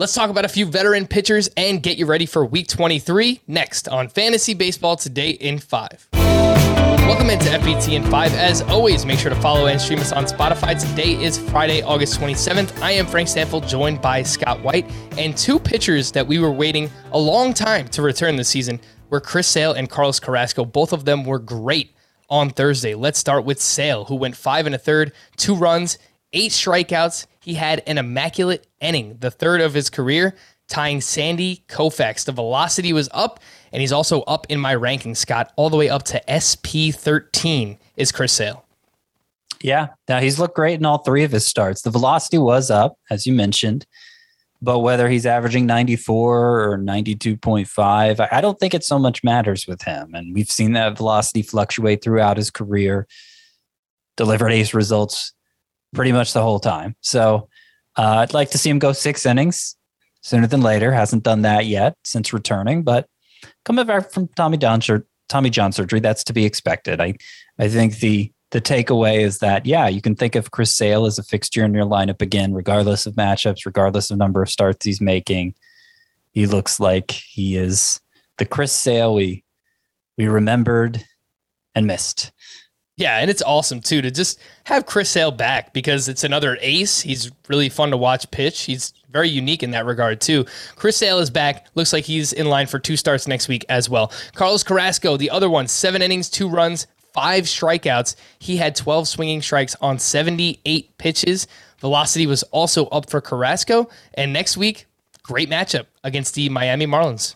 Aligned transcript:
Let's 0.00 0.14
talk 0.14 0.30
about 0.30 0.46
a 0.46 0.48
few 0.48 0.64
veteran 0.64 1.06
pitchers 1.06 1.50
and 1.58 1.82
get 1.82 1.98
you 1.98 2.06
ready 2.06 2.24
for 2.24 2.42
week 2.42 2.68
23 2.68 3.42
next 3.46 3.86
on 3.86 4.08
Fantasy 4.08 4.54
Baseball 4.54 4.96
Today 4.96 5.28
in 5.28 5.58
5. 5.58 6.08
Welcome 6.14 7.28
into 7.28 7.50
FBT 7.50 7.96
in 7.96 8.04
5. 8.10 8.32
As 8.32 8.62
always, 8.62 9.04
make 9.04 9.18
sure 9.18 9.28
to 9.28 9.38
follow 9.42 9.66
and 9.66 9.78
stream 9.78 9.98
us 9.98 10.10
on 10.10 10.24
Spotify. 10.24 10.80
Today 10.80 11.22
is 11.22 11.36
Friday, 11.36 11.82
August 11.82 12.18
27th. 12.18 12.80
I 12.80 12.92
am 12.92 13.04
Frank 13.04 13.28
Stampfl, 13.28 13.68
joined 13.68 14.00
by 14.00 14.22
Scott 14.22 14.62
White, 14.62 14.90
and 15.18 15.36
two 15.36 15.58
pitchers 15.58 16.10
that 16.12 16.26
we 16.26 16.38
were 16.38 16.50
waiting 16.50 16.90
a 17.12 17.18
long 17.18 17.52
time 17.52 17.86
to 17.88 18.00
return 18.00 18.36
this 18.36 18.48
season 18.48 18.80
were 19.10 19.20
Chris 19.20 19.48
Sale 19.48 19.74
and 19.74 19.90
Carlos 19.90 20.18
Carrasco. 20.18 20.64
Both 20.64 20.94
of 20.94 21.04
them 21.04 21.24
were 21.24 21.38
great 21.38 21.94
on 22.30 22.48
Thursday. 22.48 22.94
Let's 22.94 23.18
start 23.18 23.44
with 23.44 23.60
Sale, 23.60 24.06
who 24.06 24.14
went 24.14 24.34
five 24.34 24.64
and 24.64 24.74
a 24.74 24.78
third, 24.78 25.12
two 25.36 25.54
runs, 25.54 25.98
eight 26.32 26.52
strikeouts. 26.52 27.26
He 27.40 27.54
had 27.54 27.82
an 27.86 27.96
immaculate 27.96 28.66
inning, 28.80 29.16
the 29.18 29.30
third 29.30 29.60
of 29.62 29.72
his 29.72 29.88
career, 29.88 30.36
tying 30.68 31.00
Sandy 31.00 31.64
Koufax. 31.68 32.24
The 32.24 32.32
velocity 32.32 32.92
was 32.92 33.08
up, 33.12 33.40
and 33.72 33.80
he's 33.80 33.92
also 33.92 34.20
up 34.22 34.46
in 34.50 34.60
my 34.60 34.74
ranking, 34.74 35.14
Scott, 35.14 35.52
all 35.56 35.70
the 35.70 35.76
way 35.76 35.88
up 35.88 36.02
to 36.04 36.22
SP 36.28 36.92
13 36.92 37.78
is 37.96 38.12
Chris 38.12 38.32
Sale. 38.32 38.64
Yeah, 39.62 39.88
now 40.08 40.20
he's 40.20 40.38
looked 40.38 40.54
great 40.54 40.78
in 40.78 40.86
all 40.86 40.98
three 40.98 41.24
of 41.24 41.32
his 41.32 41.46
starts. 41.46 41.82
The 41.82 41.90
velocity 41.90 42.38
was 42.38 42.70
up, 42.70 42.96
as 43.10 43.26
you 43.26 43.32
mentioned, 43.32 43.86
but 44.62 44.80
whether 44.80 45.08
he's 45.08 45.26
averaging 45.26 45.66
94 45.66 46.72
or 46.72 46.78
92.5, 46.78 48.28
I 48.30 48.40
don't 48.40 48.58
think 48.58 48.74
it 48.74 48.84
so 48.84 48.98
much 48.98 49.24
matters 49.24 49.66
with 49.66 49.82
him. 49.82 50.14
And 50.14 50.34
we've 50.34 50.50
seen 50.50 50.72
that 50.72 50.96
velocity 50.96 51.42
fluctuate 51.42 52.02
throughout 52.02 52.36
his 52.36 52.50
career, 52.50 53.06
delivered 54.16 54.50
ace 54.50 54.72
results 54.72 55.32
pretty 55.94 56.12
much 56.12 56.32
the 56.32 56.42
whole 56.42 56.60
time. 56.60 56.94
So 57.00 57.48
uh, 57.96 58.18
I'd 58.18 58.34
like 58.34 58.50
to 58.50 58.58
see 58.58 58.70
him 58.70 58.78
go 58.78 58.92
six 58.92 59.26
innings 59.26 59.76
sooner 60.22 60.46
than 60.46 60.62
later. 60.62 60.92
Hasn't 60.92 61.22
done 61.22 61.42
that 61.42 61.66
yet 61.66 61.96
since 62.04 62.32
returning, 62.32 62.82
but 62.82 63.06
coming 63.64 63.86
back 63.86 64.10
from 64.10 64.28
Tommy 64.36 64.56
John, 64.56 64.80
Tommy 65.28 65.50
John 65.50 65.72
surgery, 65.72 66.00
that's 66.00 66.24
to 66.24 66.32
be 66.32 66.44
expected. 66.44 67.00
I, 67.00 67.14
I 67.58 67.68
think 67.68 67.98
the 67.98 68.32
the 68.50 68.60
takeaway 68.60 69.20
is 69.20 69.38
that 69.38 69.64
yeah, 69.64 69.86
you 69.86 70.00
can 70.00 70.16
think 70.16 70.34
of 70.34 70.50
Chris 70.50 70.74
Sale 70.74 71.06
as 71.06 71.18
a 71.18 71.22
fixture 71.22 71.64
in 71.64 71.72
your 71.72 71.84
lineup 71.84 72.20
again, 72.20 72.52
regardless 72.52 73.06
of 73.06 73.14
matchups, 73.14 73.64
regardless 73.64 74.10
of 74.10 74.18
number 74.18 74.42
of 74.42 74.50
starts 74.50 74.84
he's 74.84 75.00
making. 75.00 75.54
He 76.32 76.46
looks 76.46 76.80
like 76.80 77.12
he 77.12 77.56
is 77.56 78.00
the 78.38 78.44
Chris 78.44 78.72
Sale 78.72 79.14
we 79.14 79.44
we 80.18 80.26
remembered 80.26 81.04
and 81.74 81.86
missed. 81.86 82.32
Yeah, 83.00 83.16
and 83.16 83.30
it's 83.30 83.40
awesome 83.40 83.80
too 83.80 84.02
to 84.02 84.10
just 84.10 84.38
have 84.64 84.84
Chris 84.84 85.08
Sale 85.08 85.30
back 85.30 85.72
because 85.72 86.06
it's 86.06 86.22
another 86.22 86.58
ace. 86.60 87.00
He's 87.00 87.32
really 87.48 87.70
fun 87.70 87.90
to 87.92 87.96
watch 87.96 88.30
pitch. 88.30 88.64
He's 88.64 88.92
very 89.10 89.30
unique 89.30 89.62
in 89.62 89.70
that 89.70 89.86
regard 89.86 90.20
too. 90.20 90.44
Chris 90.76 90.98
Sale 90.98 91.18
is 91.20 91.30
back. 91.30 91.66
Looks 91.74 91.94
like 91.94 92.04
he's 92.04 92.34
in 92.34 92.50
line 92.50 92.66
for 92.66 92.78
two 92.78 92.98
starts 92.98 93.26
next 93.26 93.48
week 93.48 93.64
as 93.70 93.88
well. 93.88 94.12
Carlos 94.34 94.62
Carrasco, 94.62 95.16
the 95.16 95.30
other 95.30 95.48
one, 95.48 95.66
seven 95.66 96.02
innings, 96.02 96.28
two 96.28 96.46
runs, 96.46 96.88
five 97.14 97.44
strikeouts. 97.44 98.16
He 98.38 98.58
had 98.58 98.76
12 98.76 99.08
swinging 99.08 99.40
strikes 99.40 99.74
on 99.80 99.98
78 99.98 100.98
pitches. 100.98 101.46
Velocity 101.78 102.26
was 102.26 102.42
also 102.44 102.84
up 102.88 103.08
for 103.08 103.22
Carrasco. 103.22 103.88
And 104.12 104.30
next 104.30 104.58
week, 104.58 104.84
great 105.22 105.48
matchup 105.48 105.86
against 106.04 106.34
the 106.34 106.50
Miami 106.50 106.86
Marlins. 106.86 107.34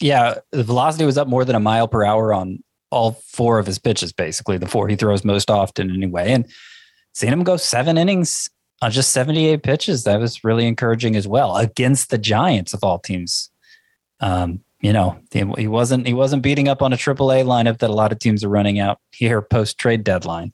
Yeah, 0.00 0.38
the 0.50 0.64
velocity 0.64 1.04
was 1.04 1.16
up 1.16 1.28
more 1.28 1.44
than 1.44 1.54
a 1.54 1.60
mile 1.60 1.86
per 1.86 2.04
hour 2.04 2.34
on 2.34 2.64
all 2.96 3.12
four 3.26 3.58
of 3.58 3.66
his 3.66 3.78
pitches, 3.78 4.12
basically 4.12 4.58
the 4.58 4.66
four 4.66 4.88
he 4.88 4.96
throws 4.96 5.24
most 5.24 5.50
often 5.50 5.90
anyway. 5.90 6.32
And 6.32 6.46
seeing 7.12 7.32
him 7.32 7.44
go 7.44 7.56
seven 7.56 7.98
innings 7.98 8.50
on 8.82 8.90
just 8.90 9.10
78 9.10 9.62
pitches, 9.62 10.04
that 10.04 10.18
was 10.18 10.42
really 10.42 10.66
encouraging 10.66 11.14
as 11.14 11.28
well 11.28 11.56
against 11.56 12.10
the 12.10 12.18
Giants 12.18 12.74
of 12.74 12.82
all 12.82 12.98
teams. 12.98 13.50
Um, 14.20 14.60
you 14.80 14.92
know, 14.92 15.18
he 15.32 15.66
wasn't 15.66 16.06
he 16.06 16.14
wasn't 16.14 16.42
beating 16.42 16.68
up 16.68 16.82
on 16.82 16.92
a 16.92 16.96
AAA 16.96 17.44
lineup 17.44 17.78
that 17.78 17.90
a 17.90 17.94
lot 17.94 18.12
of 18.12 18.18
teams 18.18 18.44
are 18.44 18.48
running 18.48 18.78
out 18.78 19.00
here 19.10 19.40
post 19.42 19.78
trade 19.78 20.04
deadline. 20.04 20.52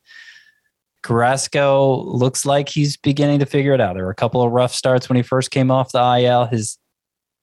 Carrasco 1.03 2.03
looks 2.05 2.47
like 2.47 2.69
he's 2.69 2.97
beginning 2.97 3.41
to 3.41 3.47
figure 3.47 3.75
it 3.75 3.81
out. 3.81 3.95
There 3.95 4.05
were 4.05 4.11
a 4.11 4.15
couple 4.15 4.43
of 4.43 4.53
rough 4.53 4.73
starts 4.73 5.09
when 5.09 5.17
he 5.17 5.23
first 5.23 5.51
came 5.51 5.71
off 5.71 5.93
the 5.93 6.19
IL. 6.19 6.47
His 6.47 6.79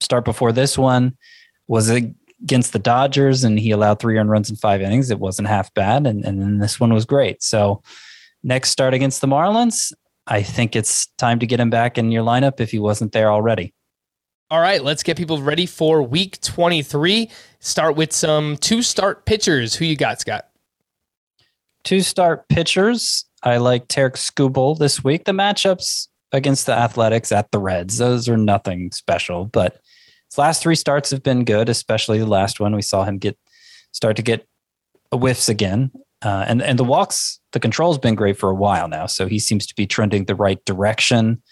start 0.00 0.24
before 0.24 0.52
this 0.52 0.78
one 0.78 1.16
was 1.68 1.90
a 1.90 2.12
against 2.42 2.72
the 2.72 2.78
Dodgers 2.78 3.44
and 3.44 3.58
he 3.58 3.70
allowed 3.70 3.98
three 3.98 4.18
earned 4.18 4.30
runs 4.30 4.50
in 4.50 4.56
five 4.56 4.80
innings. 4.80 5.10
It 5.10 5.18
wasn't 5.18 5.48
half 5.48 5.72
bad. 5.74 6.06
And, 6.06 6.24
and 6.24 6.40
then 6.40 6.58
this 6.58 6.80
one 6.80 6.92
was 6.92 7.04
great. 7.04 7.42
So 7.42 7.82
next 8.42 8.70
start 8.70 8.94
against 8.94 9.20
the 9.20 9.26
Marlins, 9.26 9.92
I 10.26 10.42
think 10.42 10.76
it's 10.76 11.06
time 11.18 11.38
to 11.40 11.46
get 11.46 11.60
him 11.60 11.70
back 11.70 11.98
in 11.98 12.12
your 12.12 12.24
lineup 12.24 12.60
if 12.60 12.70
he 12.70 12.78
wasn't 12.78 13.12
there 13.12 13.30
already. 13.30 13.74
All 14.50 14.60
right, 14.60 14.82
let's 14.82 15.02
get 15.02 15.16
people 15.16 15.40
ready 15.40 15.66
for 15.66 16.02
week 16.02 16.40
23. 16.40 17.30
Start 17.60 17.96
with 17.96 18.12
some 18.12 18.56
two 18.56 18.82
start 18.82 19.24
pitchers. 19.24 19.76
Who 19.76 19.84
you 19.84 19.96
got, 19.96 20.20
Scott? 20.20 20.48
Two 21.84 22.00
start 22.00 22.48
pitchers. 22.48 23.24
I 23.42 23.58
like 23.58 23.86
Tarik 23.88 24.14
Skubal 24.14 24.76
this 24.76 25.04
week. 25.04 25.24
The 25.24 25.32
matchups 25.32 26.08
against 26.32 26.66
the 26.66 26.72
Athletics 26.72 27.32
at 27.32 27.50
the 27.50 27.58
Reds, 27.58 27.98
those 27.98 28.28
are 28.28 28.36
nothing 28.36 28.90
special, 28.92 29.46
but 29.46 29.80
his 30.30 30.38
last 30.38 30.62
three 30.62 30.76
starts 30.76 31.10
have 31.10 31.22
been 31.22 31.44
good, 31.44 31.68
especially 31.68 32.18
the 32.18 32.26
last 32.26 32.60
one. 32.60 32.74
We 32.74 32.82
saw 32.82 33.04
him 33.04 33.18
get 33.18 33.36
start 33.92 34.16
to 34.16 34.22
get 34.22 34.46
whiffs 35.12 35.48
again, 35.48 35.90
uh, 36.22 36.44
and 36.46 36.62
and 36.62 36.78
the 36.78 36.84
walks, 36.84 37.40
the 37.52 37.60
control's 37.60 37.98
been 37.98 38.14
great 38.14 38.38
for 38.38 38.48
a 38.48 38.54
while 38.54 38.88
now. 38.88 39.06
So 39.06 39.26
he 39.26 39.38
seems 39.38 39.66
to 39.66 39.74
be 39.74 39.86
trending 39.86 40.24
the 40.24 40.34
right 40.34 40.64
direction. 40.64 41.42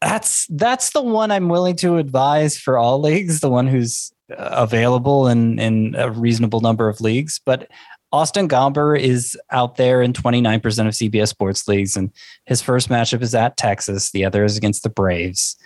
That's 0.00 0.46
that's 0.48 0.90
the 0.90 1.02
one 1.02 1.30
I'm 1.30 1.48
willing 1.48 1.76
to 1.76 1.98
advise 1.98 2.58
for 2.58 2.78
all 2.78 3.00
leagues. 3.00 3.40
The 3.40 3.50
one 3.50 3.68
who's 3.68 4.12
uh, 4.30 4.50
available 4.52 5.28
in 5.28 5.58
in 5.58 5.94
a 5.96 6.10
reasonable 6.10 6.60
number 6.60 6.88
of 6.88 7.00
leagues, 7.00 7.40
but 7.44 7.68
Austin 8.12 8.48
Gomber 8.48 8.98
is 8.98 9.38
out 9.52 9.76
there 9.76 10.02
in 10.02 10.12
29% 10.12 10.56
of 10.56 10.94
CBS 10.94 11.28
sports 11.28 11.68
leagues, 11.68 11.96
and 11.96 12.10
his 12.44 12.60
first 12.60 12.88
matchup 12.88 13.22
is 13.22 13.36
at 13.36 13.56
Texas. 13.56 14.10
The 14.10 14.24
other 14.24 14.42
is 14.42 14.56
against 14.56 14.82
the 14.82 14.90
Braves. 14.90 15.56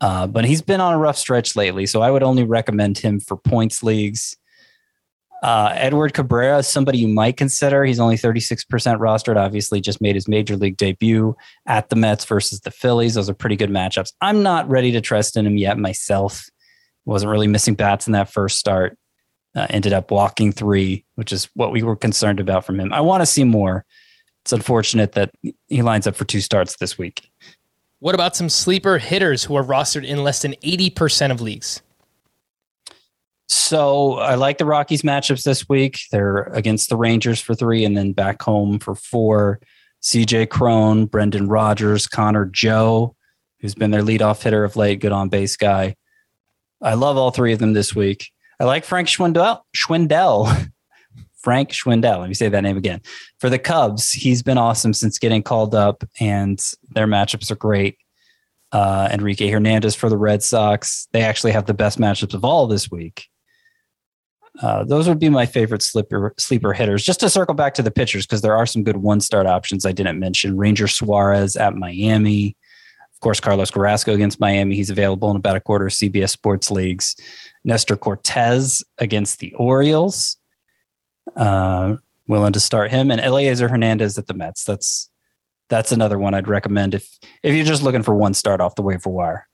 Uh, 0.00 0.26
but 0.26 0.44
he's 0.44 0.62
been 0.62 0.80
on 0.80 0.94
a 0.94 0.98
rough 0.98 1.16
stretch 1.16 1.56
lately, 1.56 1.86
so 1.86 2.02
I 2.02 2.10
would 2.10 2.22
only 2.22 2.44
recommend 2.44 2.98
him 2.98 3.20
for 3.20 3.36
points 3.36 3.82
leagues. 3.82 4.36
Uh, 5.42 5.72
Edward 5.74 6.14
Cabrera 6.14 6.58
is 6.58 6.68
somebody 6.68 6.96
you 6.96 7.08
might 7.08 7.36
consider. 7.36 7.84
He's 7.84 8.00
only 8.00 8.16
36% 8.16 8.64
rostered, 8.66 9.36
obviously, 9.36 9.78
just 9.80 10.00
made 10.00 10.14
his 10.14 10.26
major 10.26 10.56
league 10.56 10.78
debut 10.78 11.36
at 11.66 11.90
the 11.90 11.96
Mets 11.96 12.24
versus 12.24 12.60
the 12.60 12.70
Phillies. 12.70 13.12
Those 13.12 13.28
are 13.28 13.34
pretty 13.34 13.56
good 13.56 13.68
matchups. 13.68 14.12
I'm 14.22 14.42
not 14.42 14.68
ready 14.70 14.90
to 14.92 15.02
trust 15.02 15.36
in 15.36 15.46
him 15.46 15.58
yet 15.58 15.78
myself. 15.78 16.46
Wasn't 17.04 17.30
really 17.30 17.46
missing 17.46 17.74
bats 17.74 18.06
in 18.06 18.14
that 18.14 18.32
first 18.32 18.58
start. 18.58 18.96
Uh, 19.54 19.66
ended 19.68 19.92
up 19.92 20.10
walking 20.10 20.50
three, 20.50 21.04
which 21.16 21.30
is 21.30 21.50
what 21.54 21.70
we 21.70 21.82
were 21.82 21.94
concerned 21.94 22.40
about 22.40 22.64
from 22.64 22.80
him. 22.80 22.90
I 22.92 23.02
want 23.02 23.20
to 23.20 23.26
see 23.26 23.44
more. 23.44 23.84
It's 24.44 24.52
unfortunate 24.52 25.12
that 25.12 25.30
he 25.68 25.82
lines 25.82 26.06
up 26.06 26.16
for 26.16 26.24
two 26.24 26.40
starts 26.40 26.76
this 26.78 26.96
week. 26.96 27.30
What 28.00 28.14
about 28.14 28.36
some 28.36 28.48
sleeper 28.48 28.98
hitters 28.98 29.44
who 29.44 29.54
are 29.56 29.64
rostered 29.64 30.04
in 30.04 30.22
less 30.22 30.42
than 30.42 30.52
80% 30.62 31.30
of 31.30 31.40
leagues? 31.40 31.82
So 33.48 34.14
I 34.14 34.34
like 34.34 34.58
the 34.58 34.64
Rockies 34.64 35.02
matchups 35.02 35.44
this 35.44 35.68
week. 35.68 36.00
They're 36.10 36.44
against 36.44 36.88
the 36.88 36.96
Rangers 36.96 37.40
for 37.40 37.54
three 37.54 37.84
and 37.84 37.96
then 37.96 38.12
back 38.12 38.42
home 38.42 38.78
for 38.78 38.94
four. 38.94 39.60
CJ 40.02 40.50
Cron, 40.50 41.06
Brendan 41.06 41.48
Rodgers, 41.48 42.06
Connor 42.06 42.46
Joe, 42.46 43.16
who's 43.60 43.74
been 43.74 43.90
their 43.90 44.02
leadoff 44.02 44.42
hitter 44.42 44.64
of 44.64 44.76
late, 44.76 45.00
good 45.00 45.12
on 45.12 45.30
base 45.30 45.56
guy. 45.56 45.96
I 46.82 46.94
love 46.94 47.16
all 47.16 47.30
three 47.30 47.54
of 47.54 47.58
them 47.58 47.72
this 47.72 47.94
week. 47.94 48.30
I 48.60 48.64
like 48.64 48.84
Frank 48.84 49.08
Schwindel. 49.08 49.62
Schwindel. 49.74 50.70
Frank 51.44 51.72
Schwindel. 51.72 52.20
Let 52.20 52.28
me 52.28 52.34
say 52.34 52.48
that 52.48 52.62
name 52.62 52.78
again. 52.78 53.02
For 53.38 53.50
the 53.50 53.58
Cubs, 53.58 54.10
he's 54.10 54.42
been 54.42 54.56
awesome 54.56 54.94
since 54.94 55.18
getting 55.18 55.42
called 55.42 55.74
up, 55.74 56.02
and 56.18 56.58
their 56.94 57.06
matchups 57.06 57.50
are 57.50 57.56
great. 57.56 57.98
Uh, 58.72 59.10
Enrique 59.12 59.50
Hernandez 59.50 59.94
for 59.94 60.08
the 60.08 60.16
Red 60.16 60.42
Sox. 60.42 61.06
They 61.12 61.20
actually 61.20 61.52
have 61.52 61.66
the 61.66 61.74
best 61.74 61.98
matchups 61.98 62.32
of 62.32 62.46
all 62.46 62.66
this 62.66 62.90
week. 62.90 63.28
Uh, 64.62 64.84
those 64.84 65.06
would 65.06 65.18
be 65.18 65.28
my 65.28 65.44
favorite 65.44 65.82
sleeper 65.82 66.34
sleeper 66.38 66.72
hitters. 66.72 67.04
Just 67.04 67.20
to 67.20 67.28
circle 67.28 67.54
back 67.54 67.74
to 67.74 67.82
the 67.82 67.90
pitchers, 67.90 68.26
because 68.26 68.40
there 68.40 68.56
are 68.56 68.66
some 68.66 68.82
good 68.82 68.96
one 68.96 69.20
start 69.20 69.46
options 69.46 69.84
I 69.84 69.92
didn't 69.92 70.18
mention. 70.18 70.56
Ranger 70.56 70.88
Suarez 70.88 71.56
at 71.56 71.74
Miami. 71.74 72.56
Of 73.12 73.20
course, 73.20 73.38
Carlos 73.38 73.70
Carrasco 73.70 74.14
against 74.14 74.40
Miami. 74.40 74.76
He's 74.76 74.90
available 74.90 75.30
in 75.30 75.36
about 75.36 75.56
a 75.56 75.60
quarter 75.60 75.86
of 75.86 75.92
CBS 75.92 76.30
sports 76.30 76.70
leagues. 76.70 77.16
Nestor 77.64 77.96
Cortes 77.96 78.82
against 78.98 79.40
the 79.40 79.52
Orioles 79.54 80.38
uh, 81.36 81.96
willing 82.26 82.52
to 82.52 82.60
start 82.60 82.90
him 82.90 83.10
and 83.10 83.20
Elieser 83.20 83.70
Hernandez 83.70 84.18
at 84.18 84.26
the 84.26 84.34
Mets. 84.34 84.64
That's 84.64 85.10
that's 85.68 85.92
another 85.92 86.18
one 86.18 86.34
I'd 86.34 86.48
recommend 86.48 86.94
if 86.94 87.18
if 87.42 87.54
you're 87.54 87.64
just 87.64 87.82
looking 87.82 88.02
for 88.02 88.14
one 88.14 88.34
start 88.34 88.60
off 88.60 88.74
the 88.74 88.82
waiver 88.82 89.10
wire. 89.10 89.48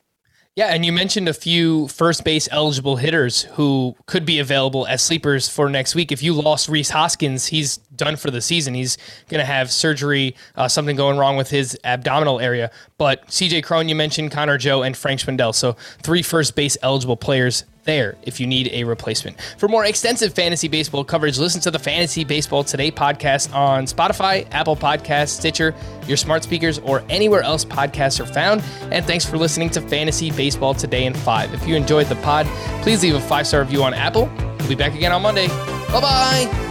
Yeah, 0.57 0.67
and 0.67 0.85
you 0.85 0.93
mentioned 0.93 1.29
a 1.29 1.33
few 1.33 1.87
first 1.87 2.25
base 2.25 2.49
eligible 2.51 2.97
hitters 2.97 3.43
who 3.43 3.95
could 4.07 4.27
be 4.27 4.41
available 4.41 4.85
as 4.85 5.01
sleepers 5.01 5.49
for 5.49 5.71
next 5.71 5.95
week. 5.95 6.11
If 6.11 6.25
you 6.25 6.35
lost 6.35 6.69
Rhys 6.69 6.91
Hoskins, 6.91 7.47
he's 7.47 7.77
done 7.95 8.17
for 8.17 8.33
the 8.33 8.41
season. 8.41 8.75
He's 8.75 8.99
going 9.29 9.39
to 9.39 9.45
have 9.45 9.71
surgery, 9.71 10.35
uh, 10.57 10.67
something 10.67 10.97
going 10.97 11.19
wrong 11.19 11.37
with 11.37 11.51
his 11.51 11.79
abdominal 11.85 12.41
area. 12.41 12.73
But 12.99 13.29
CJ 13.29 13.63
Cron, 13.63 13.89
you 13.89 13.95
mentioned 13.95 14.33
Connor 14.33 14.59
Joe 14.59 14.83
and 14.83 14.97
Frank 14.97 15.21
Schwindel. 15.21 15.55
So 15.55 15.75
three 16.03 16.21
first 16.21 16.57
base 16.57 16.77
eligible 16.83 17.17
players 17.17 17.63
there 17.85 18.17
if 18.23 18.41
you 18.41 18.47
need 18.47 18.69
a 18.73 18.85
replacement. 18.85 19.41
For 19.59 19.69
more 19.69 19.85
extensive 19.85 20.35
fantasy 20.35 20.69
baseball 20.69 21.05
coverage, 21.05 21.39
listen 21.39 21.61
to 21.63 21.71
the 21.71 21.79
Fantasy 21.79 22.25
Baseball 22.25 22.65
Today 22.65 22.91
podcast 22.91 23.55
on 23.55 23.85
Spotify, 23.85 24.47
Apple 24.53 24.77
Podcasts, 24.77 25.31
Stitcher, 25.31 25.75
your 26.07 26.17
smart 26.17 26.43
speakers, 26.43 26.79
or 26.81 27.03
anywhere 27.09 27.43
else 27.43 27.65
podcasts 27.65 28.21
are 28.21 28.27
found. 28.27 28.63
And 28.91 29.05
thanks 29.05 29.25
for 29.25 29.39
listening 29.39 29.71
to 29.71 29.81
Fantasy 29.81 30.31
Baseball 30.31 30.75
Today 30.75 31.07
in 31.07 31.15
5. 31.15 31.55
If 31.55 31.67
you 31.67 31.77
enjoyed 31.77 32.07
the 32.07 32.17
pod, 32.17 32.47
please 32.83 33.03
leave 33.03 33.15
a 33.15 33.21
five 33.21 33.47
star 33.47 33.61
review 33.61 33.83
on 33.83 33.95
Apple. 33.95 34.31
We'll 34.59 34.69
be 34.69 34.75
back 34.75 34.95
again 34.95 35.13
on 35.13 35.23
Monday. 35.23 35.49
Bye 35.49 36.01
bye. 36.01 36.70